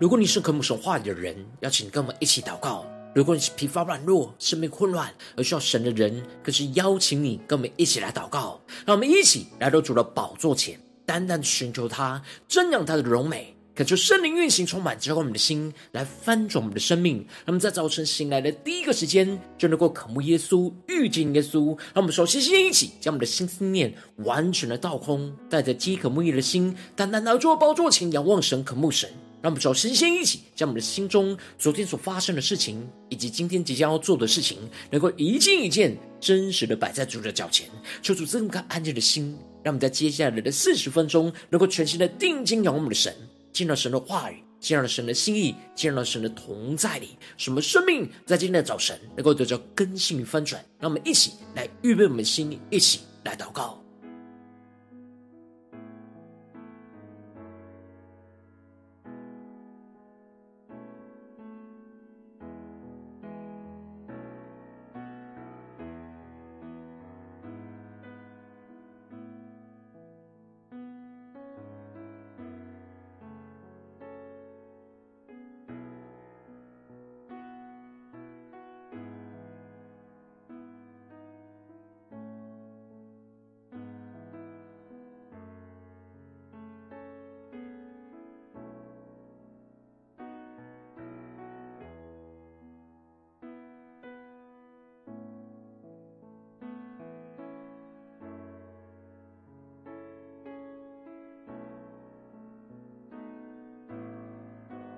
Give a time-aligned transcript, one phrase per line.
[0.00, 2.86] 如果你是渴慕神话语的人，邀请跟我们一起祷告；
[3.16, 8.60] 如果你是疲乏软弱、生命混乱而需要神的人，更是邀请你跟我们一起来祷告。
[8.86, 17.26] 让我们一起来到主的宝座前，单单寻求他，瞻仰他的荣美，恳求圣灵运行充满之后，我们的心来翻转我们的生命。
[17.44, 21.76] 那么在早晨醒来的第一个时间，就能够渴慕耶稣、遇见耶稣。
[21.92, 29.10] 让我们首先先一起将我们的心思念完全的倒空，带着饥渴慕义的心，单单来到宝座前，仰望神、渴慕神。
[29.40, 34.58] 让我们首先先一起将我们的心中昨天所发生的事情，以及今天即将要做的事情，
[34.90, 37.68] 能够一件一件真实的摆在主的脚前，
[38.02, 43.14] 求主赐我们安静的心，让我们在接下来的四十分钟，能够全心的定睛仰望我们的神，
[43.52, 50.60] 进入到神的话语，进入到神的心意，进入到神的同在里，什么生命在今天的早晨能够得到更新与翻转。
[50.80, 53.80] 让我们一起来预备我们的心，一起来祷告。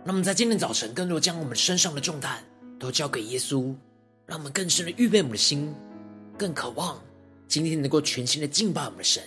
[0.02, 2.42] 那么在今天早晨，更多将我们身上的重担
[2.78, 3.74] 都交给耶稣，
[4.26, 5.74] 让我们更深的预备我们的心，
[6.38, 6.98] 更渴望
[7.46, 9.22] 今天能够全新的敬拜我们的神。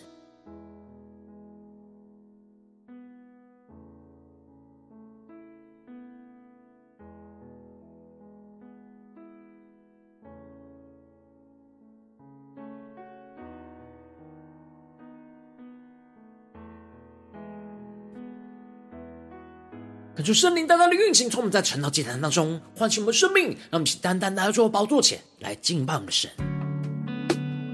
[20.24, 26.32] 感受圣灵单单的运行，从我们在晨祷祭坛当中唤醒我们的生命，让我们一起单单来到主的宝座前来敬拜我们的神。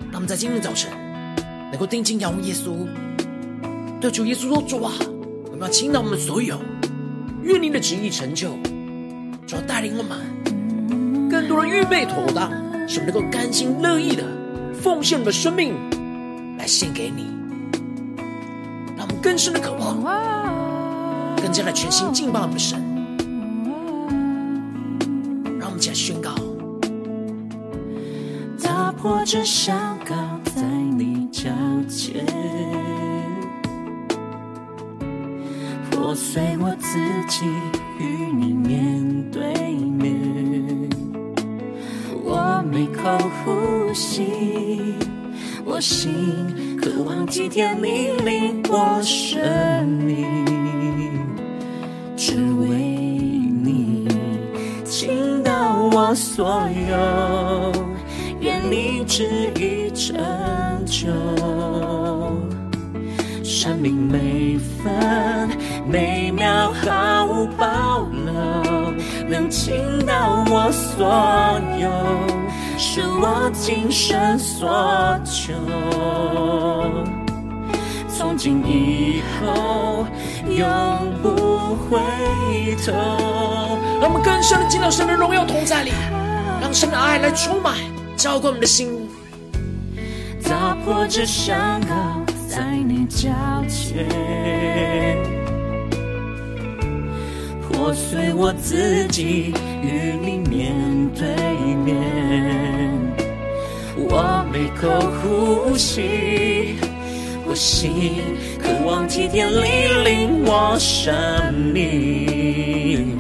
[0.06, 0.90] 让我们在今天早晨
[1.70, 2.88] 能够定睛仰望耶稣，
[4.02, 4.92] 对主耶稣说：“主啊，
[5.46, 6.60] 我们要倾倒我们所有，
[7.44, 8.58] 愿你的旨意成就。
[9.46, 12.50] 主要带领我们更多的预备妥当，
[12.90, 14.24] 使我们能够甘心乐意的
[14.74, 15.76] 奉献我们的生命
[16.58, 17.28] 来献给你，
[18.98, 20.49] 让我们更深的渴望。”
[21.42, 22.80] 更加的全心敬拜我们的神，
[25.60, 26.36] 让我们一起来宣告：
[28.62, 29.72] 打破这祷
[30.06, 30.16] 告
[30.54, 31.50] 在你脚
[31.88, 32.26] 前，
[35.90, 37.46] 破碎我自己
[38.00, 40.20] 与你面对面。
[42.24, 44.24] 我每口呼吸，
[45.66, 50.59] 我心渴望体贴你领我生命。
[56.20, 57.72] 所有，
[58.42, 59.24] 愿你旨
[59.56, 60.18] 意成
[60.86, 61.08] 就。
[63.42, 65.50] 生命每分
[65.88, 68.34] 每秒毫无保留，
[69.30, 69.74] 能倾
[70.06, 71.08] 倒我所
[71.80, 71.90] 有，
[72.78, 75.54] 是我今生所求。
[78.10, 80.06] 从今以后，
[80.50, 80.68] 永
[81.22, 81.98] 不回
[82.86, 83.79] 头。
[84.02, 85.92] 让我们更深的进到神的荣耀同在里，
[86.62, 87.76] 让神的爱来充满，
[88.16, 88.88] 浇灌我们的心。
[90.42, 93.30] 打破这祷告在你脚
[93.68, 94.08] 前，
[97.62, 99.54] 破碎我自己
[99.84, 100.74] 与你面
[101.14, 101.28] 对
[101.84, 101.98] 面。
[103.98, 104.90] 我每口
[105.22, 106.78] 呼吸。
[107.46, 108.22] 我心
[108.62, 109.54] 渴望体贴你
[110.04, 111.12] 领我生
[111.74, 113.18] 命，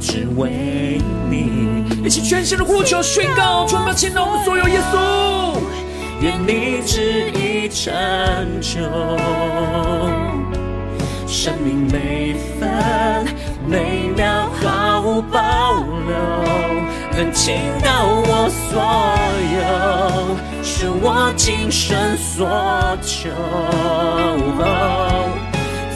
[0.00, 1.84] 只为你。
[2.04, 5.58] 一起全心的呼求宣告，充满倾倒我们所有耶稣，
[6.20, 7.92] 愿你旨意成
[8.60, 8.80] 就，
[11.26, 13.26] 生命每分
[13.66, 15.74] 每秒毫无保
[16.06, 16.16] 留。
[17.16, 18.80] 能倾倒我所
[19.58, 19.58] 有，
[20.62, 22.48] 是我今生所
[23.02, 23.28] 求。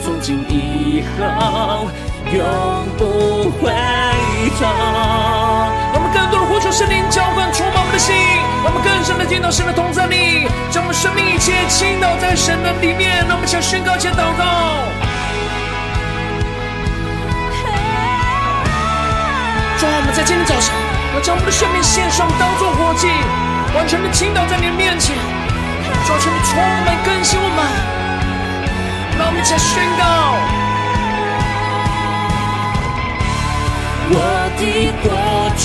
[0.03, 1.87] 从今以后，
[2.33, 2.43] 永
[2.97, 3.71] 不回
[4.59, 4.65] 头。
[5.93, 8.15] 我们更多的呼求圣灵浇灌充满我们的心，
[8.65, 13.25] 我们更深的听到神的同在里，将我们生命一切倾倒在神的里面。
[13.27, 14.43] 让我们向宣告，且祷告。
[20.05, 20.73] 们在今天早晨
[21.15, 23.07] 要将我们的生命献上，当作活祭，
[23.75, 25.15] 完全的倾倒在你的面前，
[26.05, 27.63] 求求你充满更新我们，
[29.17, 30.03] 让我们一起宣告：
[34.09, 34.15] 我
[34.57, 34.61] 的
[35.01, 35.05] 过
[35.57, 35.63] 去，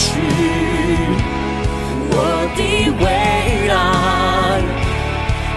[2.11, 2.15] 我
[2.57, 2.61] 的
[3.01, 3.05] 未
[3.69, 3.73] 来，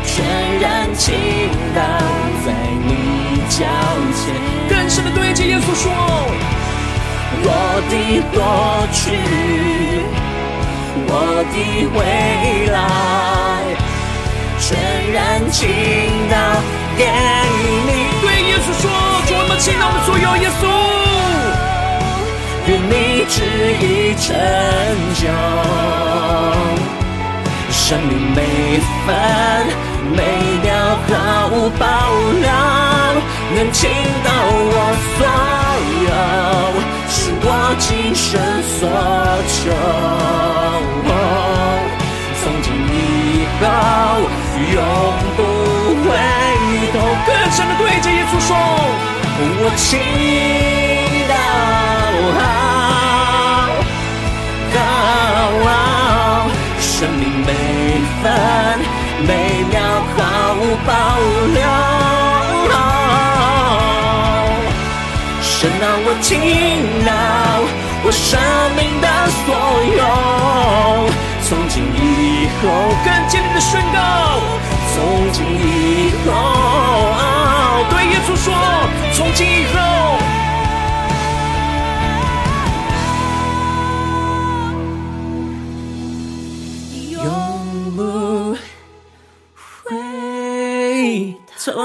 [0.06, 0.13] 全
[0.60, 0.63] 然
[0.95, 1.04] 倾
[1.75, 1.80] 倒
[2.44, 2.48] 在
[2.86, 2.89] 你
[3.50, 3.56] 脚
[4.16, 4.22] 前。
[4.69, 5.83] 更深的对着耶稣说。
[7.44, 7.48] 我
[7.89, 7.94] 的
[8.33, 8.38] 过
[8.92, 9.01] 去，
[11.07, 11.12] 我
[11.50, 11.56] 的
[11.95, 12.00] 未
[12.68, 12.78] 来，
[14.60, 14.69] 全
[15.12, 15.18] 然
[15.50, 15.60] 倾
[16.30, 16.33] 倒
[16.98, 17.00] 给
[17.88, 17.89] 你。
[18.22, 18.83] 对耶稣说
[19.25, 20.63] ：“主，我们倾倒我们所有，耶稣，
[22.71, 23.35] 愿你旨
[23.81, 24.33] 意成
[25.19, 25.27] 就，
[27.69, 28.39] 生命每
[29.06, 29.07] 分
[30.15, 30.18] 每
[30.63, 30.71] 秒
[31.06, 31.12] 毫
[31.50, 31.85] 无保
[32.39, 32.47] 留，
[33.56, 33.79] 能倾
[34.23, 34.31] 倒
[34.71, 34.75] 我
[35.18, 35.19] 所
[36.07, 36.09] 有。”
[37.12, 37.45] 是我
[37.77, 38.79] 今生所
[39.51, 39.59] 求，
[42.41, 42.95] 从今以
[43.59, 43.63] 后
[44.71, 44.79] 永
[45.35, 45.39] 不
[46.07, 46.09] 回
[46.94, 46.95] 头。
[47.27, 48.50] 更深的对着耶稣说：
[49.59, 49.68] 我
[52.21, 52.29] 倾
[54.73, 54.79] 倒，
[56.79, 57.50] 生命每
[58.21, 58.23] 分
[59.27, 59.29] 每
[59.71, 59.73] 秒
[60.15, 60.19] 毫
[60.53, 60.89] 无保
[61.53, 61.59] 留。
[65.41, 66.29] 神啊，我倾
[67.06, 67.09] 倒
[68.03, 68.29] 我生
[68.75, 69.07] 命的
[69.45, 69.47] 所
[69.97, 70.01] 有，
[71.47, 71.97] 从今以
[72.62, 72.63] 后
[73.03, 73.97] 更坚定的宣告，
[74.94, 74.95] 从
[75.31, 76.29] 今以后，
[77.89, 78.53] 对耶稣说，
[79.13, 79.75] 从今以后，
[91.63, 91.80] 回头。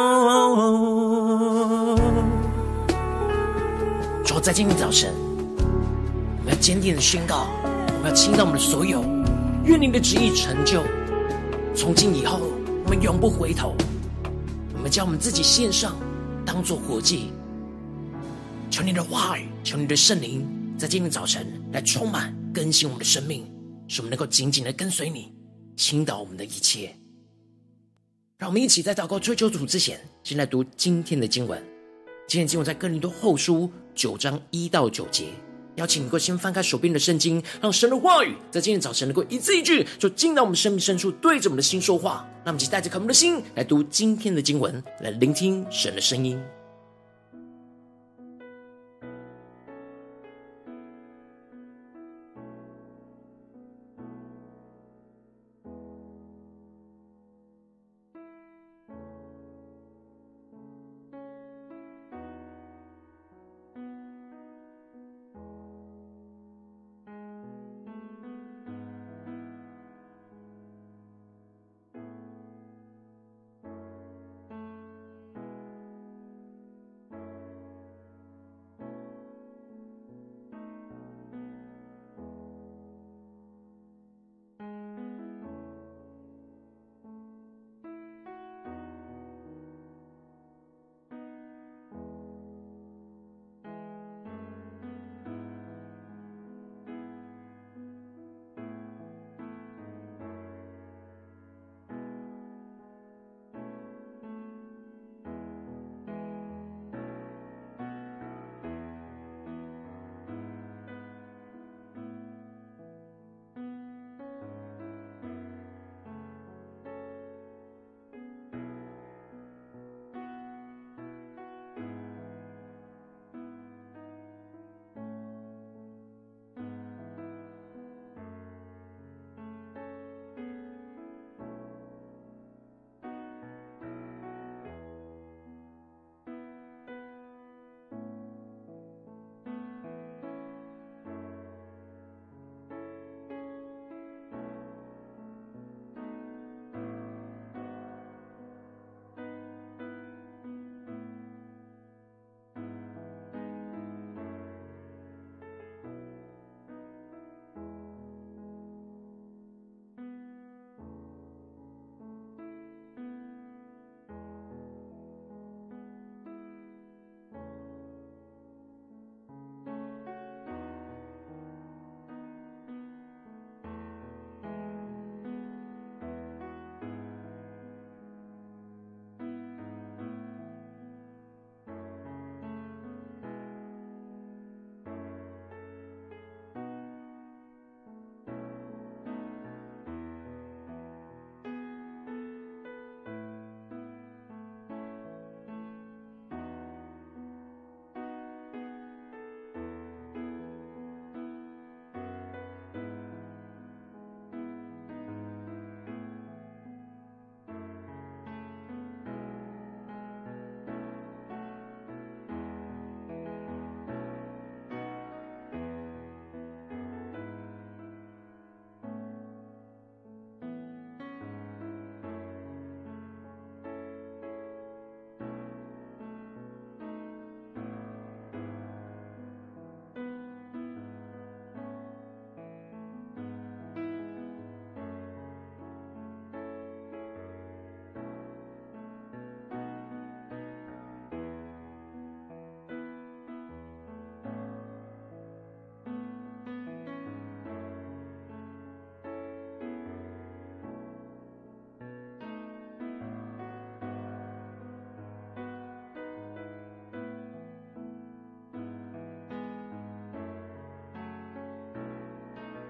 [4.42, 5.12] 在今天早晨，
[6.38, 7.48] 我们要坚定的宣告，
[7.88, 9.02] 我们要倾倒我们的所有，
[9.64, 10.84] 愿你的旨意成就。
[11.74, 12.38] 从今以后，
[12.84, 13.74] 我们永不回头。
[14.72, 15.96] 我们将我们自己献上，
[16.44, 17.32] 当作活祭。
[18.70, 20.46] 求你的话语，求你的圣灵，
[20.78, 23.44] 在今天早晨来充满更新我们的生命，
[23.88, 25.34] 使我们能够紧紧的跟随你，
[25.76, 26.94] 倾倒我们的一切。
[28.38, 31.58] 让我们一起在祷告追求主之前，先来读今天的经文。
[32.28, 35.28] 今天经文在哥林多后书九章一到九节，
[35.76, 42.28] 邀请你能够先翻开手边的圣经，让神的话语在今天早晨能够一字一句，就进到我们生命深处，对着我们的心说话。
[42.44, 46.38] 那么，就带着渴慕的心来读今天的经文，来聆听神的声音。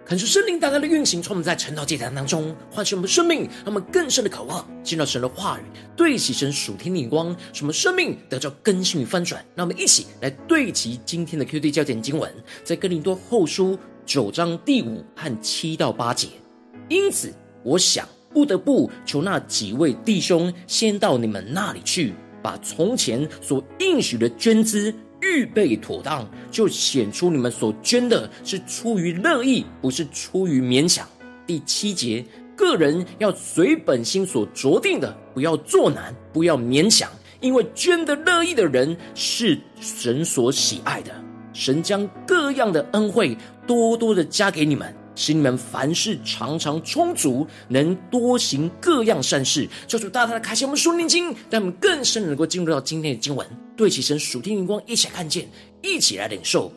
[0.08, 5.62] 恳求圣灵大大的运行，从我们在晨祷祭坛当中唤醒我们生命，让我们更深的渴望进到神的话语，
[5.96, 9.44] 对齐神属天的眼光，使我们生命得到更新与翻转。
[9.56, 12.32] 让我们一起来对齐今天的 QD 焦点经文，
[12.62, 16.28] 在哥林多后书九章第五和七到八节。
[16.88, 17.34] 因此，
[17.64, 24.94] 我想不得不求那几位弟兄先到你们那里去，把从前所应许的捐资。
[25.26, 31.06] 预备妥当，就显出你们所捐的是出于乐意，不是出于勉强。
[31.46, 32.24] 第七节，
[32.56, 41.12] 个人要随本心所酌定的，不要作难，不要勉强，因为捐的乐意的人是神所喜爱的。
[41.52, 44.94] 神将各样的恩惠多多的加给你们。
[45.16, 49.68] 使你们凡事常常充足，能多行各样善事。
[49.88, 53.44] 求主大大的开启我们属灵经，让我们更深能够进入到今天的经文，
[53.76, 55.48] 对齐神属天灵光，一起来看见，
[55.82, 56.70] 一起来领受。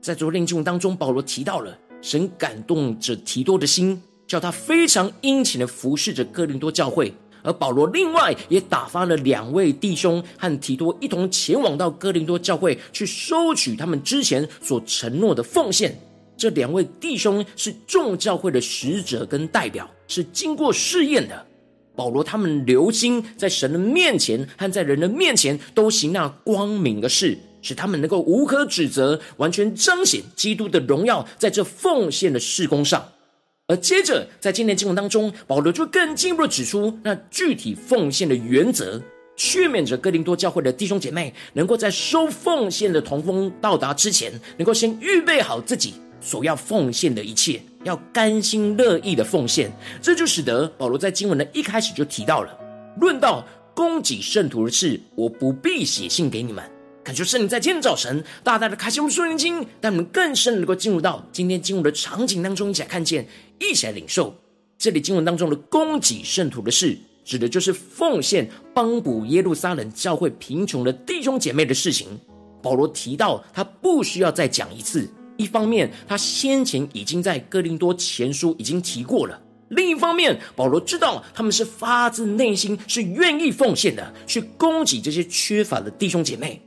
[0.00, 7.12] 在昨天经文当中，保罗提到了神感动着提多的心，叫他非常殷勤的服侍着哥林多教会。
[7.44, 15.98] 而保罗另外也打发了两位弟兄和提多一同前往到哥林多教会，去收取他们之前所承诺的奉献。
[16.38, 21.44] 这两位弟兄是众教会的使者跟代表，是经过试验的。
[21.96, 33.04] 保罗他们留心在神的面前和在人的面前都行那光明的事，使他们能够无可指责，完全彰显基督的荣耀在这奉献的事工上。
[33.66, 39.02] 而接着在今天经文当中，保罗就更进一步的指出那具体奉献的原则，
[39.36, 45.94] 劝勉着哥林多教会的弟兄姐妹，能够在收奉献的同工到达之前，能够先预备好自己。
[46.20, 49.70] 所要奉献的一切，要甘心乐意的奉献，
[50.02, 52.58] 这就使得保罗在经文的一开始就提到了，
[53.00, 53.44] 论到
[53.74, 56.64] 供给圣徒的事，我不必写信给你们。
[57.04, 63.26] 恳求圣灵在今天早晨大大的开启我们属灵经，让我们更深能够进入到今天经文的场景当中，一起来看见，
[63.58, 64.34] 一起来领受。
[64.76, 72.08] 这里经文当中的供给圣徒的事，指的就是奉献帮补耶路撒冷教会贫穷的弟兄姐妹的事情。
[72.60, 75.08] 保罗提到，他不需要再讲一次。
[75.38, 86.60] 一方面，他先前已经在哥林多前书已经提过了；另一方面，保罗知道他们是发自内心是愿意奉献的，去供给这些缺乏的弟兄姐妹。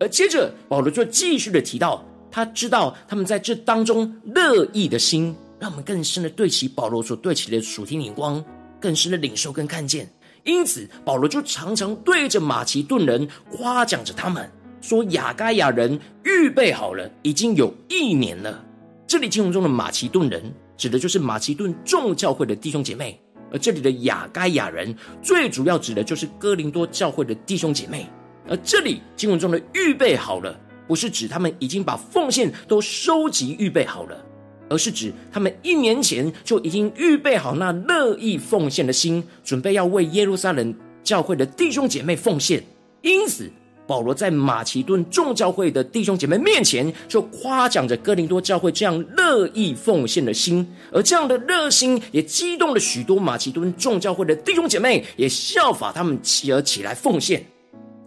[0.00, 8.44] 而接着，保罗就继续的提到，他知道他们在这当中乐意的心，让我们更深的对齐保罗所对齐的属天眼光，
[8.80, 10.06] 更深的领受跟看见。
[10.44, 14.50] 因此，保罗就常常对着马其顿人夸奖着他们。
[14.80, 18.64] 说雅该亚人预备好了，已经有一年了。
[19.06, 20.42] 这里经文中的马其顿人，
[20.76, 23.14] 指的就是马其顿众教会的弟兄姐妹；
[23.52, 28.06] 而这里的雅该亚人，最主要指的就是哥林多教会的弟兄姐妹。
[28.48, 34.24] 而这里经文中的预备好了，不是指他们已经把奉献都收集预备好了，
[34.68, 42.62] 而是指他们一年前就已经预备好那乐意奉献的心，准备要为耶路撒冷教会的弟兄姐妹奉献。
[43.02, 43.50] 因此。
[43.86, 57.44] 保罗在马其顿众教会的弟兄姐妹面前，就夸奖着哥林多教会这样乐意奉献的心，而这样的热心也激动了许多马其顿众教会的弟兄姐妹，也效法他们起而起来奉献。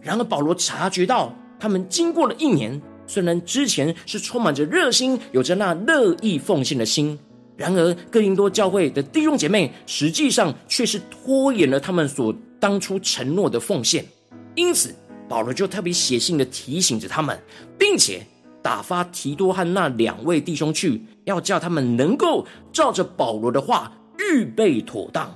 [0.02, 7.18] 然而，保罗察觉到他们经过了一年，虽然之前是充满着热心，有着那乐意奉献的心，
[7.56, 14.04] 然而哥林多教会的弟兄姐妹实际上却是拖延了他们所当初承诺的奉献，
[14.54, 14.94] 因此。
[15.30, 17.40] 保罗就特别写信的提醒着他们，
[17.78, 18.26] 并且
[18.60, 25.32] 打发提多和那两位弟兄去，要叫他们能够照着保罗的话预备妥当，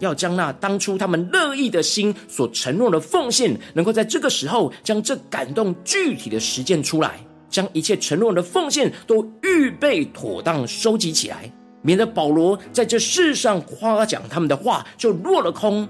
[0.00, 11.48] 要将那当初他们乐意的心所承诺的奉献，能够在这个时候将这感动具体的实践出来，将一切承诺的奉献都预备妥当收集起来，
[11.80, 15.88] 免得保罗在这世上夸奖他们的话就落了空。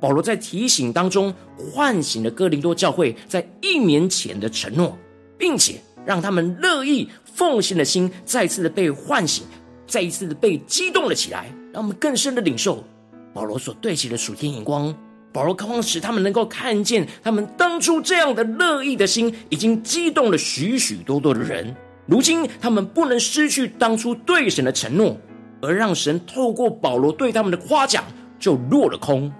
[0.00, 4.96] 保罗在提醒当中唤醒了哥林多教会在一年前的承诺，
[5.38, 9.44] 并且让他们乐意奉献的心再次的被唤醒，
[9.86, 12.84] 再一次的被激动了起来，让我们更深的领受
[13.32, 14.94] 保罗所对齐的属天眼光。
[15.32, 21.74] 保罗渴望使他们能够看见，他们当初这样的乐意的心，已经激动了许许多多的人。
[22.06, 25.16] 如今他们不能失去当初对神的承诺，
[25.60, 28.04] 而让神透过保罗对他们的夸奖
[28.38, 29.30] 就落了空。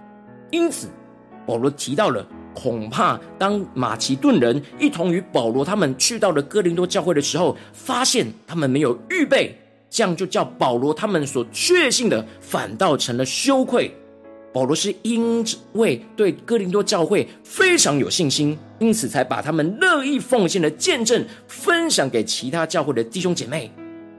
[0.51, 0.89] 因此，
[1.47, 9.57] 保罗提到了，恐怕当马其顿人一同与保罗他们去到了哥林多教会的时候，发现他们没有预备，
[9.91, 13.95] 这样就叫保罗他们所确信的，反倒成了羞愧。
[14.53, 23.71] 保罗是因为对哥林多教会非常有信心，因此才把他们乐意奉献的见证分享给其他教会的弟兄姐妹。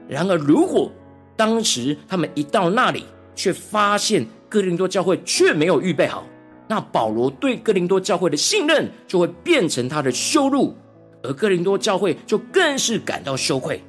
[0.08, 0.92] 然而，如果
[1.34, 3.04] 当时他们一到那里，
[3.34, 6.24] 却发现哥林多教会却没有预备好，
[6.66, 10.74] 那保罗对哥林多教会的信任就会变成他的羞辱，
[11.22, 13.82] 而哥林多教会就更是感到羞愧。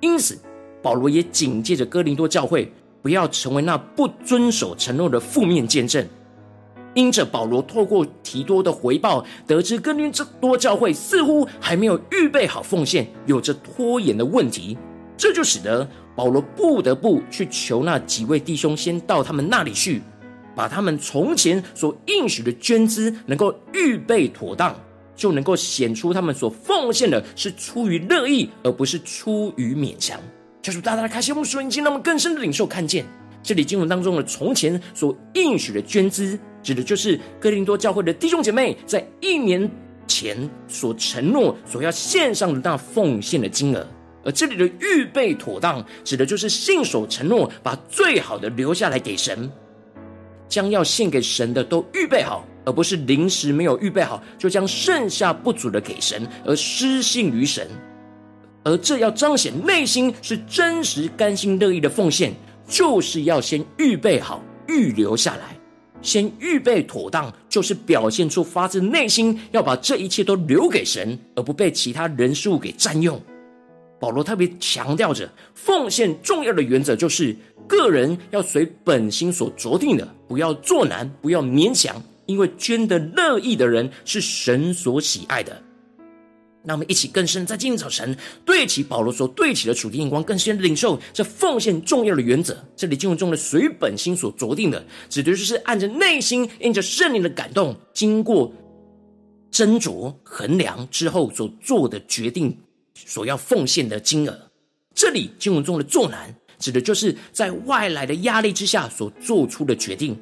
[0.00, 0.38] 因此，
[0.82, 2.70] 保罗也警戒着哥林多教会，
[3.00, 6.06] 不要成为那不遵守承诺的负面见证。
[6.92, 14.78] 因着保罗透过提多的回报，得知哥林多教会似乎还没有预备好奉献，有着拖延的问题，
[15.16, 20.00] 这就使得保罗不得不去求那几位弟兄先到他们那里去，
[20.54, 24.74] 把他们从前所应许的捐资能够预备妥当，
[25.16, 30.20] 就能够显出他们所奉献的是出于乐意，而不是出于勉强。
[30.62, 33.04] 求主大大的开心我们属灵经，让我们更深的领受看见
[33.42, 36.38] 这里经文当中的从前所应许的捐资。
[36.62, 39.70] 指的就是哥林多教会的弟兄姐妹在一年
[40.06, 43.86] 前所承诺、所要献上的那奉献的金额，
[44.24, 49.50] 而这里的预备妥当，指的就是信守承诺，把最好的留下来给神，
[50.48, 57.68] 将要献给神的都预备好，而不是临时没有预备好，就将剩下不足的给神，而失信于神。
[58.64, 62.32] 而这要彰显内心是真实、甘心乐意的奉献，
[62.66, 65.54] 就是要先预备好、预留下来。
[66.00, 73.20] 先预备妥当，就是表现出发自内心要把这一切都留给神，而不被其他人事物给占用。
[74.04, 77.34] 保罗特别强调着，奉献重要的原则就是
[77.66, 85.58] 个人要随本心所酌定的，不要作难，不要勉强，因为捐得乐意的人是神所喜爱的。
[86.62, 88.14] 那我们一起更深，在今天早晨
[88.44, 92.62] 对齐保罗所对齐的属天眼光，更深领受这奉献重要的原则。
[92.76, 98.52] 这里经文中的随本心所酌定的，指的就是按着内心，因着圣灵的感动，经过
[99.50, 102.58] 斟酌衡量之后所做的决定，
[102.94, 104.50] 所要奉献的金额。
[104.94, 110.14] 这里经文中的作难，指的就是在外来的压力之下所做出的决定；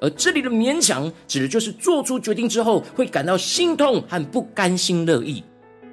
[0.00, 5.42] 而这里的勉强，指的就是做出决定之后会感到心痛和不甘心乐意。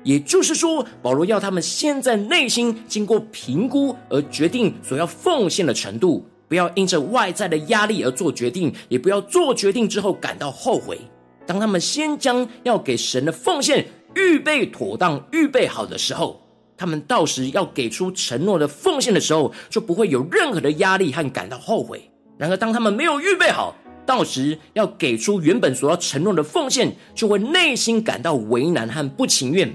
[0.04, 11.00] 也就是说，保罗要他们先在内心经过评估而决定所要奉献的程度，不要因着外在的压力而做决定，也不要做决定之后感到后悔。
[11.48, 13.84] 当他们先将要给神的奉献
[14.16, 16.42] 预备妥当、预备好的时候，
[16.78, 22.10] 他们到时要给出承诺的奉献的时候，就不会有任何的压力和感到后悔。
[22.38, 23.76] 然而，当他们没有预备好，
[24.06, 29.74] 到时要给出原本所要承诺的奉献，就会内心感到为难和不情愿。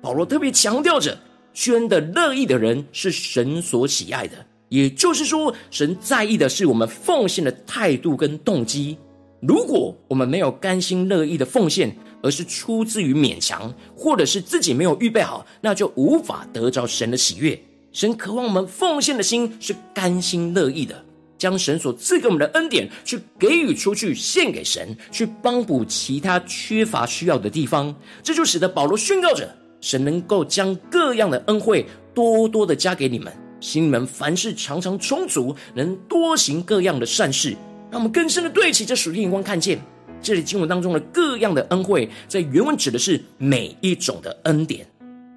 [0.00, 1.18] 保罗特别强调着，
[1.52, 8.96] 捐的乐意的人是神所喜爱的，也就是说，神在意的是我们奉献的态度跟动机。
[9.40, 17.60] 如果我们没有甘心乐意的奉献，而是出自于勉强，或者是自己没有预备好，那就无法得着神的喜悦。
[17.92, 21.04] 神渴望我们奉献的心是甘心乐意的，
[21.38, 27.94] 将神所赐给我们的恩典去给予出去，献给神，去帮补其他缺乏需要的地方。
[28.22, 29.48] 这就使得保罗宣告着。
[29.80, 37.50] 神能够将各样的恩惠多多的加给你们，使你们凡事常常充足，能多行各样的善事。
[37.90, 39.78] 让我们更深的对齐这属天眼光，看见
[40.22, 44.86] 这里经文当中的各样的恩惠，在原文指的是每一种的恩典，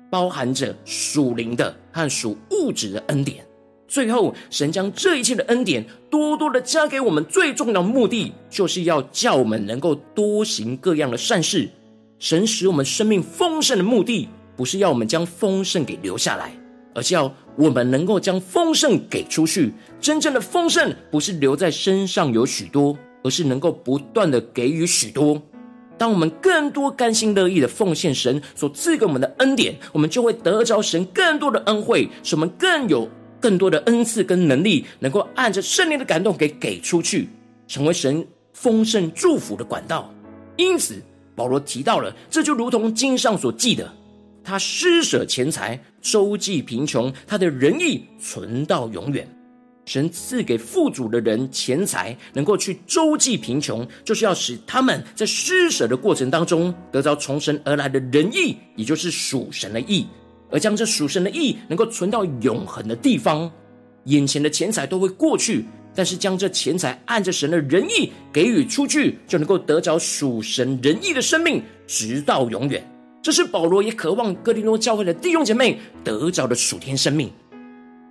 [0.10, 3.46] 包含着属灵的和属物质的恩典。
[3.88, 11.68] 最后，神将这一切的恩典多多的加给我们，最重要的目的就是要叫我们能够多行各样的善事。
[12.20, 16.52] 神使我们生命丰盛的目的，不是要我们将丰盛给留下来，
[16.94, 19.74] 而是要我们能够将丰盛给出去。
[20.00, 25.42] 真正的丰盛不是留在身上有许多，而是能够不断的给予许多。
[25.98, 37.28] 当我们更多甘心乐意的奉献神所赐给我们的恩典，我们就会得着神更多的恩惠，使我们更有更多的恩赐跟能力，能够按着圣灵的感动给给出去，
[37.68, 40.10] 成为神丰盛祝福的管道。
[40.56, 41.02] 因此，
[41.36, 43.94] 保罗提到了，这就如同经上所记的。
[44.42, 49.28] 他施舍钱财，周济贫穷，他的仁义存到永远。
[49.90, 60.06] 神赐给富足的人钱财，能够去周济贫穷，就是要使他们在施舍的过程当中，得到从神而来的仁义，也就是属神的义，
[60.52, 63.52] 而将这属神的义能够存到永恒的地方。
[64.04, 72.88] 眼前的钱财都会过去，但是将这钱财按着神的仁义给予出去，就能够得着属神仁义的生命，直到永远。
[73.24, 77.28] 这是保罗也渴望哥林多教会的弟兄姐妹得着的属天生命。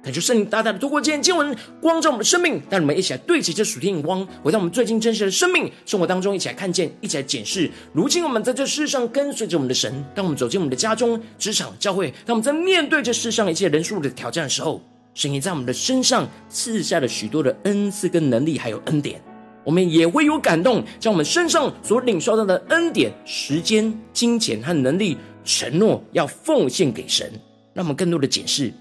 [0.01, 7.69] 感谢圣灵大大的透过今天经文光照我们的生命，让我们一起来对齐这属天眼光，回到我们最近真实的生命生活当中，一起来看见，一起来检视。
[7.93, 14.81] 如今我们在这世上跟随着我们的神，当我们走进我们的家中、职场、教会，当我们在面对这世上一切人数的挑战的时候，
[15.15, 19.21] 神也在我们的身上赐下了许多的恩赐跟能力，还有恩典。
[19.65, 27.31] 我们也会有感动，将我们身上所领受到的恩典、时间、金钱和能力，承诺要奉献给神。
[27.75, 28.73] 让我们更多的检视，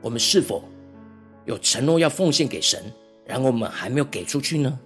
[0.00, 0.64] 我们是否
[1.44, 2.82] 有承诺要奉献给神，
[3.24, 4.78] 然后我们还没有给出去呢？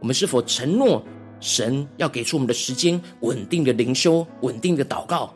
[0.00, 1.02] 我们是否承诺
[1.40, 5.34] 神要给出我们的时间、稳定的灵修、稳定的祷告，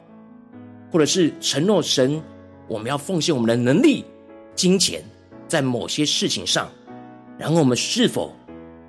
[0.90, 2.22] 或者是承诺神
[2.66, 4.04] 我们要奉献我们的能力？
[4.54, 5.04] 金钱
[5.46, 6.68] 在某些事情上，
[7.38, 8.34] 然后我们是否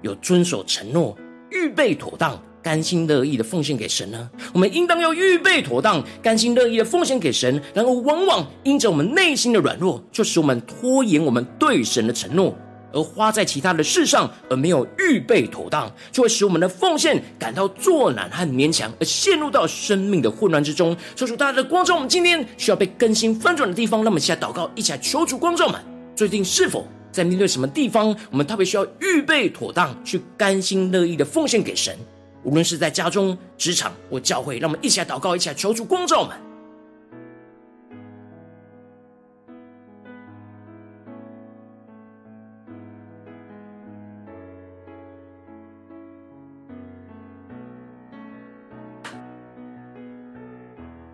[0.02, 1.15] 有遵守承诺，
[1.52, 4.30] 预备妥当，甘心乐意的奉献给神呢？
[4.54, 7.62] 我们应当要预备妥当，甘心乐意的奉献给神。
[7.74, 12.56] 然后往往因着我们内心的软弱，就使我们拖延我们对神的承诺，
[12.91, 20.95] 而花在其他的事上，而没有预备妥当，就会使我们的奉献感到作难和勉强，而陷入到生命的混乱之中。
[21.15, 25.80] 求主大家的光照，我们今天需要被更新翻转的地方，让我们一起祷告，一起来求主光照们。
[26.15, 31.95] 最近是否在面对什么地方，我们特别需要预备妥当，去甘心乐意的奉献给神？
[32.43, 36.38] 无论是在家中、职场或教会，让我们一起来祷告，一起来求主光照们。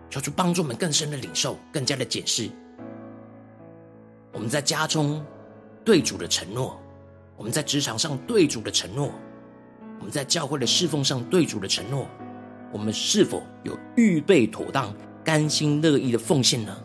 [0.08, 2.48] 求主帮助我们更深的领受，更加的检视
[4.32, 5.22] 我们在家中
[5.84, 6.80] 对主的承诺，
[7.36, 9.12] 我们在职场上对主的承诺，
[9.98, 12.06] 我们在教会的侍奉上对主的承诺，
[12.72, 16.76] 我们是否有预备妥当、甘心乐意的奉献呢？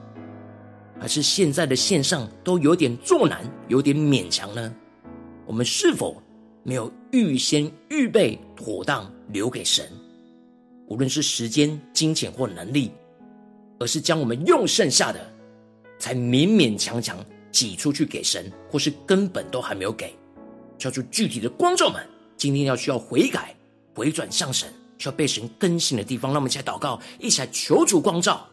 [1.00, 4.74] 还是现在的线上都有点作难，有点勉强呢？
[5.45, 6.21] 我们是否
[6.63, 9.86] 没有预先预备妥当留给神？
[10.88, 12.91] 无论是时间、金钱或能力。
[13.80, 15.19] 而是将我们用剩下的，
[15.97, 17.17] 才勉勉强强
[17.50, 20.13] 挤出去给神，或是根本都还没有给。
[20.78, 22.00] 叫出具体的光照们，
[22.41, 23.56] 今天要需要悔改、
[23.93, 28.47] 回转向神，需要被神更新的地方，让我们一起来祷告，一起来求主光照。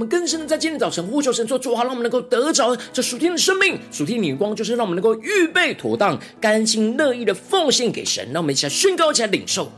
[0.00, 8.26] 我们更深的在今天早晨呼求神，做主好，让我们能够得着这属天的生命、属天的眼光，就是让我们能够预备妥当、甘心乐意的奉献给神。
[8.32, 9.70] 让我们一起来宣告，一起来领受。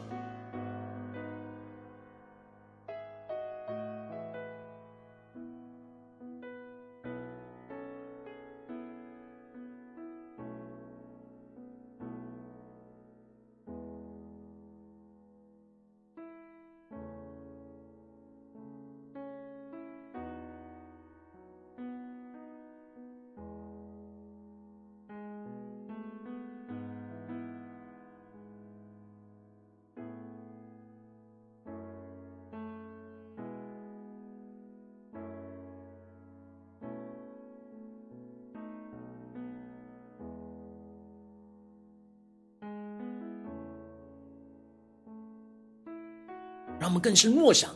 [46.82, 47.72] 让我们更深默想，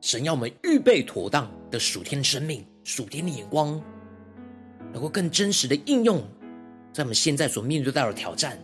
[0.00, 3.80] 神要我们预备妥当的属天生命、属天的眼光，
[4.92, 6.20] 能够更真实的应用
[6.92, 8.58] 在我们现在所面对到的挑战，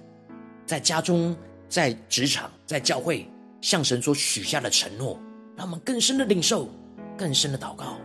[0.67, 1.37] 在家中、
[1.69, 3.25] 在职场、在教会，
[3.61, 5.17] 向神所许下的承诺，
[5.57, 6.69] 让我们更深的领受、
[7.17, 8.00] 更深的祷告。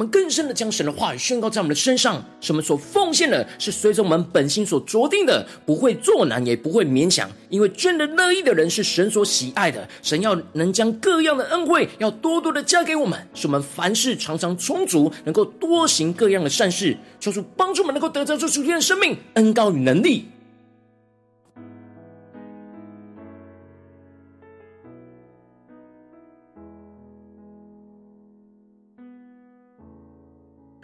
[0.00, 7.28] 我们更深的将神的话语宣告在我们的身上，使我们所奉献的是随着我们本心所酌定的，不会作难，也不会勉强。
[7.50, 9.86] 因为真的乐意的人是神所喜爱的。
[10.00, 20.28] 神要能将各样的恩惠要多多的加给我们，使我们凡事常常充足，能够多行各样的善事，求主帮助我们能够得着这属天的生命、恩膏与能力。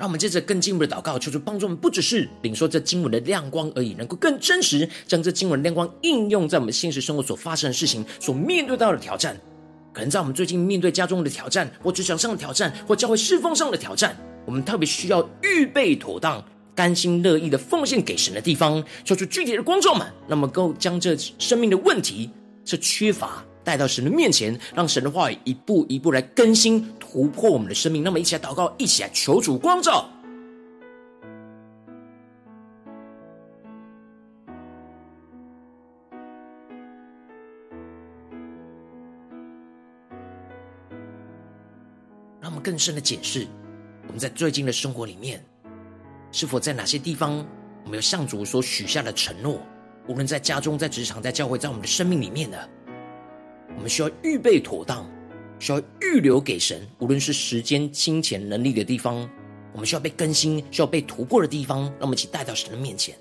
[0.06, 9.36] 我们接着更进一步的祷告，求主帮助我们，不只是领受这经文的亮光而已，能够更真实将这经文的亮光应用在我们现实生活所发生的事情、所面对到的挑战。
[9.92, 22.30] 可能在我们最近面对家中的挑战，或职场上的挑战，或教会侍奉上的挑战，我们特别需要预备妥当、甘心乐意的奉献给神的地方，说出具体的光照们，那么够将这生命的问题、
[22.64, 28.00] 这缺乏带到神的面前，让神的话语一步一步来更新突破我们的生命。
[28.04, 30.08] 那么一起来祷告，一起来求主光照。
[42.40, 43.44] 让我们更深的检视
[44.06, 45.44] 我们在最近的生活里面。
[46.30, 47.44] 是否在哪些地方，
[47.82, 49.60] 我们有向主所许下的承诺？
[50.06, 52.56] 无论在家中、在职场、在教会，在我们的生命里面呢？
[53.76, 55.06] 我们需要预备妥当，
[55.58, 56.80] 需要预留给神。
[56.98, 59.28] 无论是时间、金钱、能力的地方，
[59.72, 63.14] 我们需要被更新、需要被突破的地方，让我们一起带到神的面前。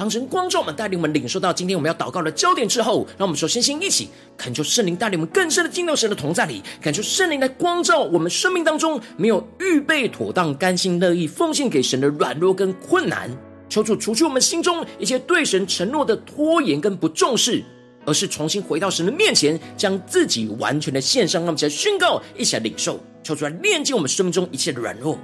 [0.00, 13.30] 当神光照我们，带领我们领受到今天我们要祷告的焦点之后，让我们首先先一起恳求圣灵带领我们更深的进入神的同在里，恳求圣灵来光照我们生命当中没有预备妥当、甘心乐意奉献给神的软弱跟困难，
[13.68, 17.62] 求主除去我们心中一切对神承诺的拖延跟不重视，
[18.06, 21.42] 而是重新回到神的面前，将自己完全的献上。
[21.42, 25.18] 让我们一起来宣告，一起来领受，求主来炼净我们生命中一切的软弱。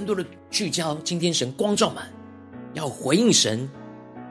[0.00, 2.02] 更多的聚焦，今天神光照们
[2.72, 3.68] 要回应神、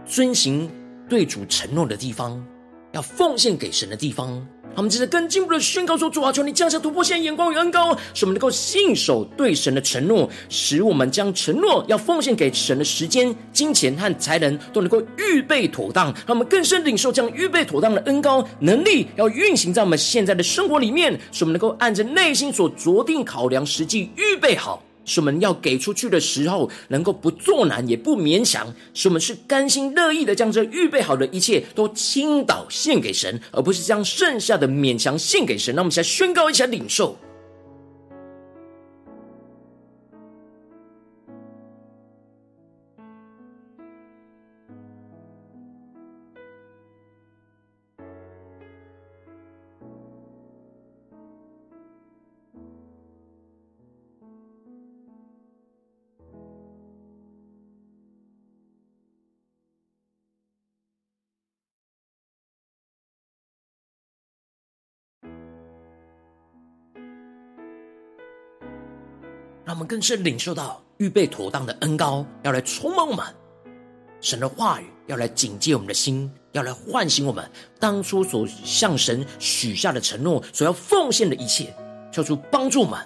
[0.03, 0.67] 遵行
[1.07, 2.43] 对主承诺的地方，
[2.91, 4.43] 要奉献给神的地方。
[4.75, 16.07] 他们接着更进一步的宣告说：“主啊，求你降下突破线、眼光与恩膏，使我们能够信守对神的承诺，使我们将承诺要奉献给神的时间、金钱和才能都能够预备妥当。
[16.25, 35.73] 让我们更深领受这样预备妥当的恩膏能力，要运行在我们现在的生活里面，使我们能够按着内心所酌定考量，实际预备好。”使我们要给出去的时候，能够不作难也不勉强，使我们是甘心乐意的将这预备好的一切都倾倒献给神，而不是将剩下的勉强献给神。
[35.73, 37.17] 那我们先宣告一下领受。
[69.69, 73.23] 让我们更是领受到预备妥当的恩膏，要来充满我们。
[74.19, 77.47] 神的话语要来警戒我们的心，要来唤醒我们
[77.79, 81.71] 当初所向神许下的承诺，所要奉献的一切，
[82.11, 82.99] 求主帮助我们。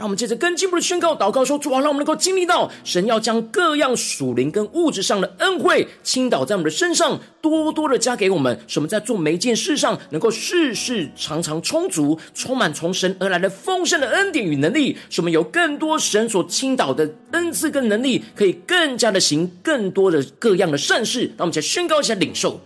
[0.00, 21.24] 让我们接着更进一步的宣告、祷告说：“主啊，让我们能够经历到神要将各样属灵跟物质上的恩惠倾倒在我们的身上，多多的加给我们，使我们在做每一件事上能够事事常常充足，充满从神而来的丰盛的恩典与能力，使我们有更多神所倾倒的恩赐跟能力，可以更加的行更多的各样的善事。
[21.36, 22.58] 让我们再宣告一下领受。”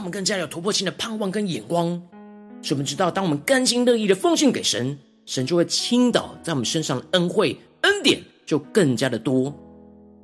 [0.00, 2.00] 让我们更加有突破性的盼望跟眼光，
[2.62, 9.54] 使我们知道，当我们甘心乐意的奉献给神，神就会倾倒在我们身上的恩惠恩典就更加的多。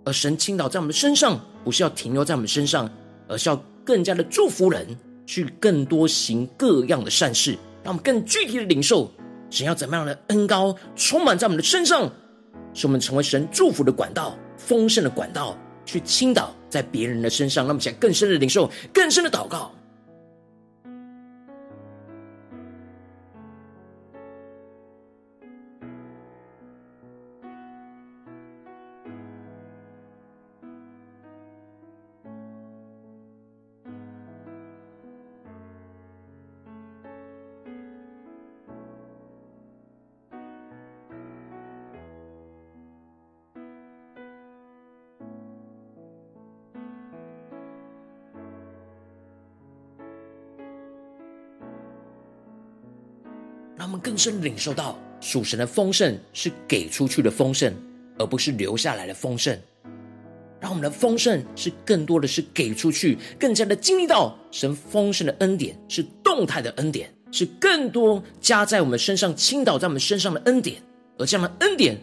[0.07, 2.91] 而神倾倒在我们身上，不是要停留在我们身上，
[3.29, 7.53] 而是要更加的祝福人，去更多行各样的善事。
[7.85, 9.13] 让我们更具体的领受
[9.51, 12.11] 神要怎么样的恩高充满在我们的身上，
[12.73, 15.55] 使我们成为神祝福的管道，丰盛的管道。
[15.85, 19.73] 去倾倒在别人的身上，那么想更深的领受，更深的祷告。
[54.17, 57.73] 让我们更深领受到属神的丰盛是给出去的丰盛，
[58.19, 59.57] 而不是留下来的丰盛。
[60.59, 70.81] 让我们的丰盛是更多的是给出去，更加的经历到神丰盛的恩典，是动态的恩典，是更多加在我们身上、倾倒在我们身上的恩典。
[71.19, 71.99] 而这样的恩典，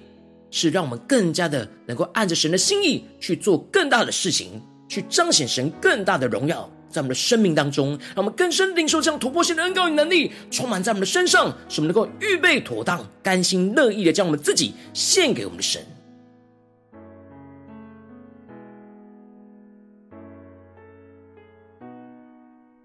[0.51, 6.69] 是让我们更加的能够按着神的心意去做更大的事情，去彰显神更大的荣耀。
[6.93, 15.81] 在我们的生命当中，让我们更深领受这样突破性的恩膏与能力，充满在我们的身上，使我们能够预备妥当、甘心乐意的将我们自己献给我们的神。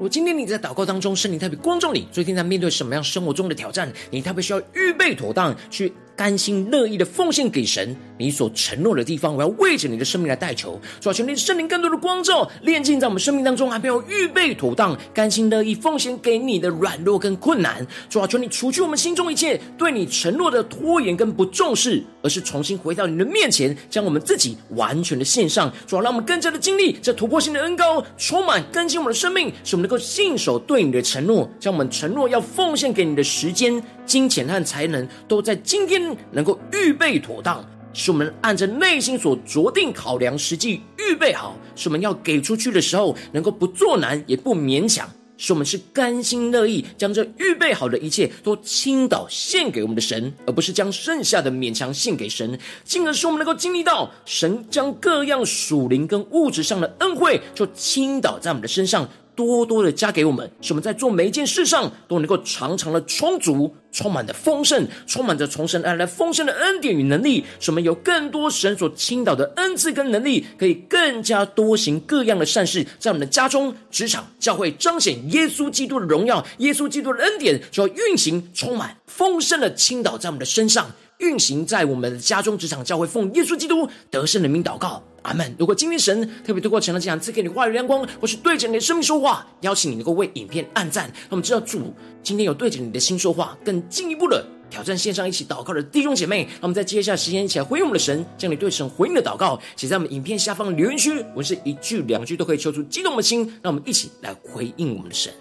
[0.00, 3.92] 我今天你在祷告当中，圣灵特别关照你，最近在面对什么样生活中的挑战？
[4.12, 5.92] 你特别需要预备妥当去。
[6.18, 10.76] 甘心乐意的奉献给神，你所承诺的地方，我要为着你的生命来代求。
[11.00, 17.86] 主啊，求你的圣灵更多的光照，炼净在我们生命当中，还没有预备妥当，甘心乐意奉献给你的软弱跟困难。
[18.10, 25.72] 主啊，求你除去我们心中一切对你承诺的拖延跟不重视，而是重新回到你的面前，将我们自己完全的献上。
[25.86, 33.80] 主啊，让我们更加的经历这突破性的恩膏，充满更新我们的生命，使我们能够信守对你的承诺，将我们承诺要奉献给你的时间。
[34.04, 59.08] 金钱和才能都在今天能够预备妥当，是我们按着内心所酌定考量，实际预备好，是我们要给出去的时候，能够不作难也不勉强，是我们是甘心乐意将这预备好的一切都倾倒献给我们的神，而不是将剩下的勉强献给神，进而使我们能够经历到神将各样属灵跟物质上的恩惠，就倾倒在我们的身上。
[59.38, 80.90] 多多的加给我们，使我们在做每一件事上都能够常常的充足，充满着丰盛，充满着从神而来丰盛的恩典与能力，使我们有更多神所倾倒的恩赐跟能力，可以更加多行各样的善事，在我们的家中、职场、教会彰显耶稣基督的荣耀，耶稣基督的恩典就要运行，充满丰盛的倾倒在我们的身上。
[81.18, 85.54] 运行在我们的家中、职场、教会，奉耶稣基督得胜的名祷告，阿门。
[85.58, 91.92] 如果今天神特别透过成了这样赐给你话语亮光，或是对着你的生命说话，邀请你能够为影片按赞，让我们知道主
[92.22, 105.32] 今天有对着你的心说话，更进一步的挑战线上一起祷告的弟兄姐妹，让我们在接下来时间一起来回应我们的神，将你对神回应的祷告写在我们影片下方的留言区，文字一句两句都可以抽出激动的心，让我们一起来回应我们的神。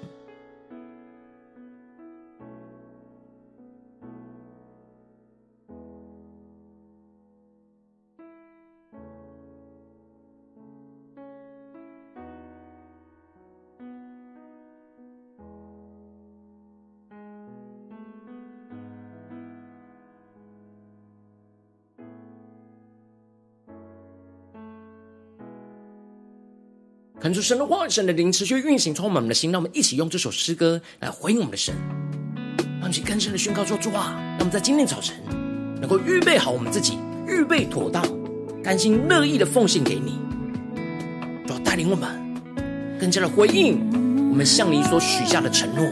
[27.28, 29.52] 看出神的话，神的灵持续运行，充满我们的心。
[29.52, 31.76] 让我们一起用这首诗歌来回应我们的神，
[32.80, 35.14] 让我们更深的宣告说：主啊，让我们在今天早晨
[35.82, 36.98] 能够预备好我们自己，
[37.28, 38.02] 预备妥当，
[38.64, 40.18] 甘心乐意的奉献给你，
[41.46, 42.10] 主要带领我们
[42.98, 43.78] 更加的回应
[44.32, 45.86] 我们向你所许下的承诺，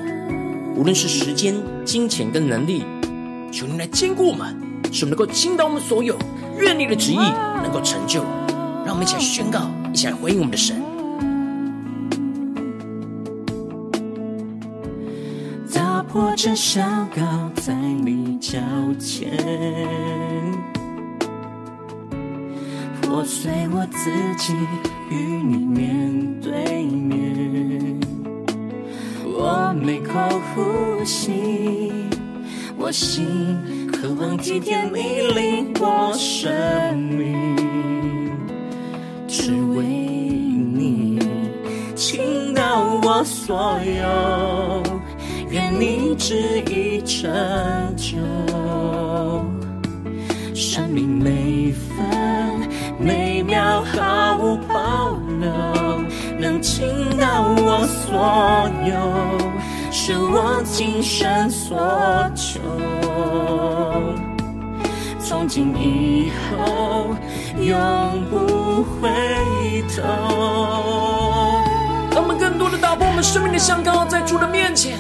[0.77, 2.85] 无论是时间、金钱跟能力，
[3.51, 4.55] 求你来坚固我们，
[4.89, 6.17] 使我们能够倾倒我们所有，
[6.61, 8.23] 愿你的旨意能够成就。
[8.85, 10.81] 让我们一起来宣告，一起来回应我们的神。
[16.45, 18.59] 我只想靠在你脚
[18.99, 19.31] 前，
[23.01, 24.53] 破碎我自己，
[25.09, 27.99] 与你面对面。
[29.25, 30.19] 我每口
[30.53, 31.91] 呼吸，
[32.77, 33.25] 我心
[33.91, 37.57] 渴望体贴你领我生命，
[39.27, 41.17] 只为你
[41.95, 44.83] 倾倒我所有，
[45.55, 47.31] 愿你旨意成
[47.95, 48.17] 就。
[50.53, 55.49] 生命每分每秒毫无保留，
[56.37, 56.85] 能倾
[57.17, 58.93] 倒我所有，
[59.93, 61.79] 是我今生所
[62.35, 62.59] 求。
[65.17, 67.15] 从今以后，
[67.61, 67.79] 永
[68.29, 69.09] 不回
[69.95, 70.03] 头。
[72.11, 74.97] 让我们更多的打破我们生命的香膏，在主的面前，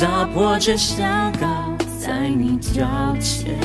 [0.00, 1.46] 打破这香膏。
[1.98, 2.86] 在你脚
[3.18, 3.58] 前，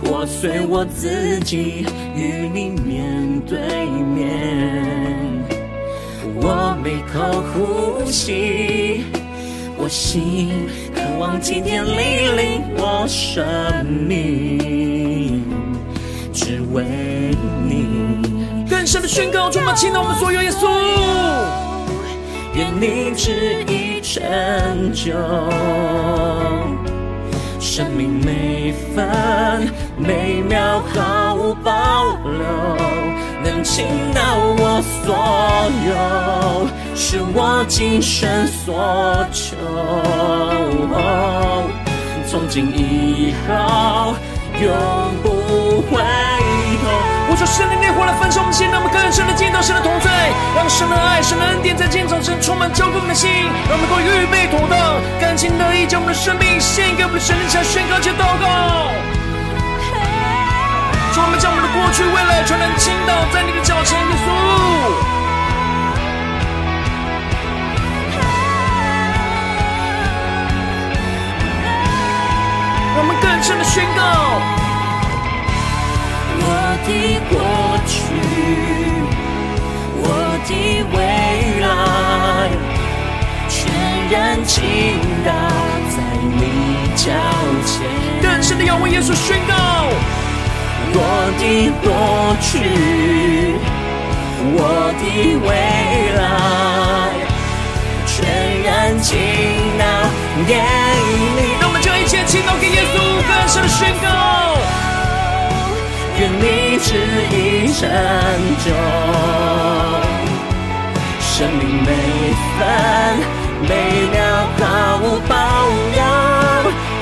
[0.00, 3.58] 破碎我自己，与你面对
[4.14, 5.44] 面。
[6.36, 9.04] 我每口呼吸，
[9.76, 13.44] 我心渴望今天你领我生
[13.84, 15.42] 命，
[16.32, 16.84] 只为
[17.64, 20.68] 你更深的宣告，充满倾倒我们所有耶稣，
[22.56, 23.86] 愿你旨意。
[24.06, 24.22] 成
[24.94, 25.12] 就，
[27.60, 32.40] 生命每分每秒毫无保留，
[33.44, 33.84] 能倾
[34.14, 34.22] 倒
[34.56, 35.14] 我所
[35.86, 39.56] 有，是我今生所求。
[42.26, 44.14] 从今以后，
[44.62, 44.72] 永
[45.22, 46.15] 不回。
[47.36, 53.28] 我说圣灵烈火来焚烧我们心，让我们更深的见到神的同在，让神的爱、神的恩典在今天早晨充满浇灌我们的心，
[53.68, 58.88] 让我们能够预备妥当，甘心乐意将我们的生命献给我们的神，来宣告且祷告。
[61.12, 64.32] 主，我们将我们的过去、未来全然倾倒在你的脚前，耶稣。
[72.96, 74.65] 让我们更深的宣告。
[76.86, 76.94] 我的
[77.28, 77.34] 过
[77.84, 77.98] 去，
[79.98, 80.06] 我
[80.46, 80.50] 的
[80.94, 80.96] 未
[81.60, 81.66] 来，
[83.48, 83.58] 全
[84.08, 84.14] 然
[84.44, 84.54] 倾
[85.24, 85.28] 倒
[85.90, 86.40] 在你
[86.94, 87.10] 脚
[87.66, 87.74] 前。
[88.22, 89.54] 更深的要为耶稣宣告。
[90.94, 91.00] 我
[91.40, 91.90] 的过
[92.40, 92.62] 去，
[94.54, 95.02] 我的
[95.42, 95.48] 未
[96.14, 97.10] 来，
[98.06, 98.14] 全
[98.62, 99.18] 然倾
[99.76, 99.84] 倒
[100.46, 101.38] 给你。
[101.60, 104.06] 让我们将一切倾倒给耶稣，更深的宣告。
[106.18, 106.88] 愿你旨
[107.30, 107.34] 意
[107.74, 107.86] 成
[108.64, 108.66] 就，
[111.20, 111.88] 生命每
[112.56, 112.60] 分
[113.68, 113.70] 每
[114.10, 114.16] 秒
[114.58, 114.62] 毫
[115.02, 115.34] 无保
[115.92, 116.00] 留，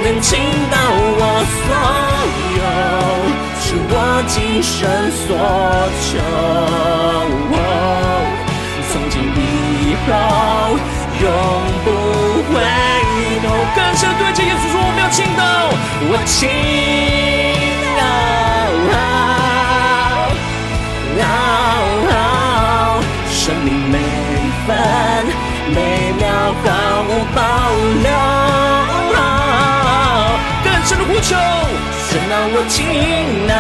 [0.03, 0.31] 能倾
[0.69, 0.75] 倒
[1.17, 1.23] 我
[1.55, 1.65] 所
[2.59, 2.62] 有，
[3.61, 3.93] 是我
[4.27, 4.75] 今生
[5.12, 5.27] 所
[6.03, 6.09] 求。
[8.93, 10.11] 从今以后，
[11.23, 11.25] 永
[11.85, 11.87] 不
[12.53, 12.55] 回
[13.43, 13.45] 头。
[13.77, 15.43] 更深对着耶稣说：我们要倾倒，
[16.11, 17.74] 我倾。
[23.45, 23.99] 生命每
[24.67, 24.69] 分
[25.69, 25.77] 每
[26.19, 26.23] 秒
[26.65, 26.67] 毫
[27.03, 27.39] 无保
[28.03, 28.09] 留，
[30.65, 31.37] 更深的呼求，
[32.09, 32.75] 宣告我倾
[33.47, 33.53] 倒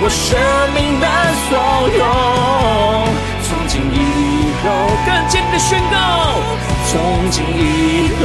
[0.00, 0.38] 我生
[0.74, 1.04] 命的
[1.48, 1.50] 所
[1.98, 2.02] 有，
[3.42, 3.94] 从今以
[4.62, 4.64] 后
[5.04, 5.94] 更坚定的宣告，
[6.92, 6.92] 从
[7.30, 7.60] 今以
[8.20, 8.22] 后，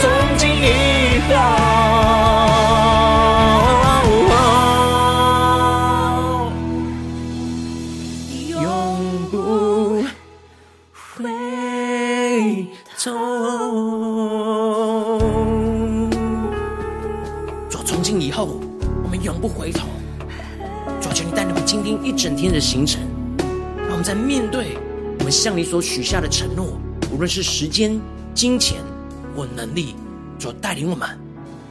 [0.00, 0.02] 从
[0.36, 0.62] 今以
[1.28, 2.03] 后。
[19.44, 19.86] 不回头，
[21.02, 23.02] 主求你带你们今天一整天的行程，
[23.76, 24.78] 让我们在面对
[25.18, 26.80] 我们向你所许下的承诺，
[27.12, 28.00] 无论是时间、
[28.32, 28.82] 金钱
[29.36, 29.94] 或能力，
[30.38, 31.06] 主带领我们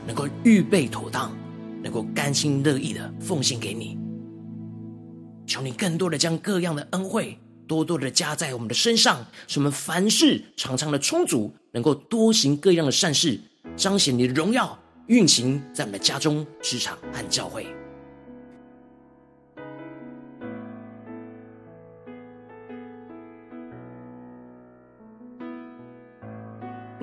[0.05, 1.31] 能够预备妥当，
[1.81, 3.97] 能够甘心乐意的奉献给你。
[5.47, 7.35] 求你更多的将各样的恩惠
[7.73, 13.39] 多多的加在我们的身上，使我们凡事常常的充足，能够多行各样的善事，
[13.75, 14.77] 彰显你的荣耀。
[15.07, 17.65] 运行在我们的家中、职场和教会。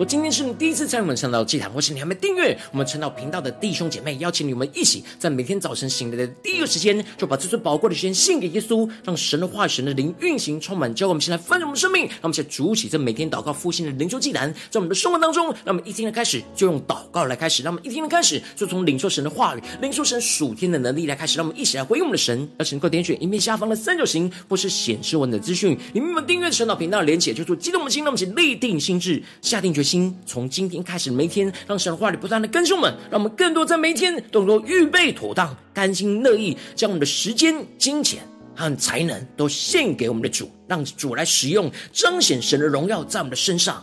[0.00, 12.06] 我今天是你第一次参与我们晨祷祭坛，或是你还没订阅我们晨祷频道的弟兄姐妹，邀请你们一起在每天早晨醒来的第一个时间，就把这最宝贵的时间献给耶稣，让神的话语、神的灵运行充满，教我们先来丰盛我们生命。
[12.06, 22.48] 让我们先主起这每天祷告复兴的灵修祭坛，在我们的生活当中，让我们一天的开始就用祷告来开始，让我们一天的开始就从领受神的话语、领受神属天的能力来开始，让我们一起来回应我们的神。
[22.58, 29.89] 邀请各位点选影片下方的三角形，或是显示文的资讯，你们订阅晨祷频道的连结，就做激动的心，让我们一起立定心志，下定决心。
[29.90, 34.10] 心从今天开始，每天让神的话语不断的更新我们，让我们更多在每一天。
[34.30, 38.22] 都能够预备妥当，甘心乐意将我们的时间、金钱
[38.54, 43.82] 和才能都献给我们的主，让主来使用，彰显神的荣耀在我们的身上。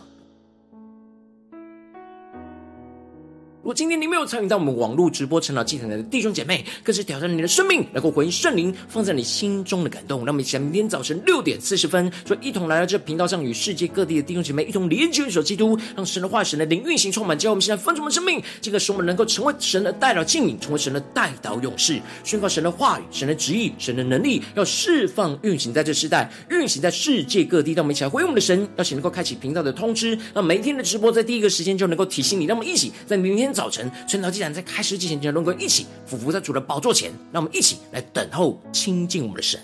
[3.68, 10.20] 如果今天你没有参与到我们网络直播晨祷祭坛的弟兄姐妹，更是挑战你的生命，能够回应圣灵放在你心中的感动。
[10.20, 27.74] 让我们一起来，明天早晨六点四十分，就一同来到这频道上，与世界各地的弟兄姐妹一同连接一首基督，让神的话、神的灵运行充满，教我们现在分盛我们生命，这个使我们能够成为神的代祷器皿，成为神的代祷勇士，宣告神的话语、神的旨意、神的能力，要释放运行在这世代，运行在世界各地。
[27.74, 32.46] 让我们一起来回应我们的神，邀请能够开启频道的通知，让每一天的直播在第一个时间就能够提醒你。
[32.46, 33.52] 让我们一起在明天。
[33.58, 39.58] 早晨，晨祷祭坛在开始之前，就能够一起俯伏在主的宝座前，让我们一起来等候亲近我们的神。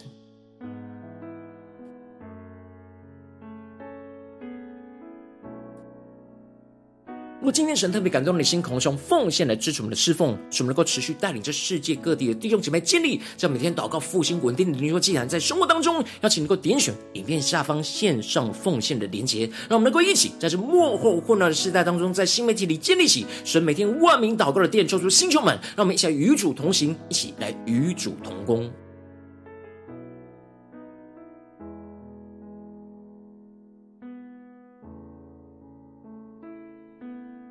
[7.45, 28.73] 如果今天神特别感动你的心，渴望用奉献来支持我们的侍奉，使我们能够持续带领这世界各地的弟兄姐妹建立这样每天祷告复兴稳定的灵修祭坛，在生活当中，邀请能够点选影片下方线上奉献的连结，让我们能够一起在这幕后混乱的时代当中，在新媒体里建立起神每天万名祷告的殿，抽出星球们，让我们一起来与主同行，一起来与主同工。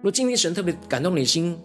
[0.03, 1.57] 若今天神特别感动你的心，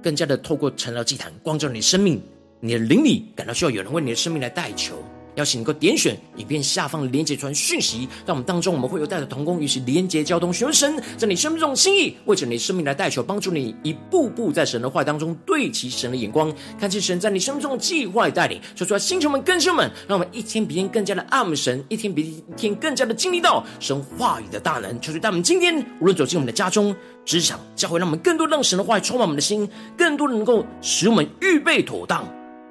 [0.00, 2.22] 更加的透过成了祭坛光照你的生命，
[2.60, 5.02] 你的灵里感到需要有人为你的生命来代求。
[5.36, 18.60] 邀请你能够点选影片下方的连结传讯息，在我们当中我们会有带着同工，与其连接交通，询问神在你生命中的心意，为着你生命来代求，帮助你一步步在神的话当中对齐神的眼光，看见神在你生命中的计划与带领。
[18.76, 25.00] 说出来，星球们、更新们，让我们一天比一天更加的爱慕神，一天比一天更加的经历到神话语的大能。
[25.00, 32.24] 求主带我们今天无论走进我们的家中、职场、教会，让我们更多让神的话语充满我们的心，更多的能够使我们预备妥当。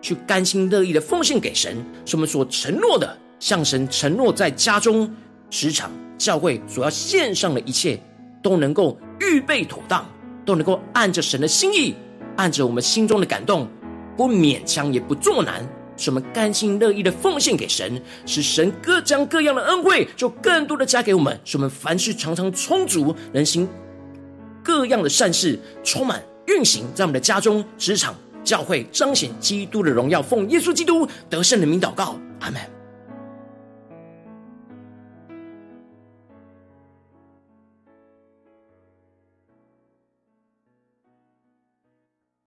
[0.03, 5.09] 去甘心乐意的奉献给神，是我们所承诺的，向神承诺在家中、
[5.49, 7.97] 职场、教会所要献上的一切，
[8.43, 10.05] 都能够预备妥当，
[10.45, 11.95] 都能够按着神的心意，
[12.35, 13.65] 按着我们心中的感动，
[14.17, 23.65] 不勉强也不作难，是我们甘心乐意的奉献给神，使神各将各样的恩惠，就更多的加给我们，使我们凡事常常充足，能行
[24.61, 28.13] 各样的善事，充满运行在我们的家中、职场。
[28.43, 32.82] 教会彰显基督的荣耀，奉耶稣基督得胜的名祷告，阿门。